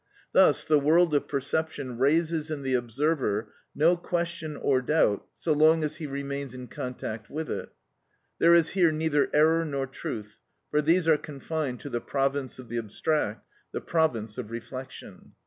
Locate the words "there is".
8.39-8.71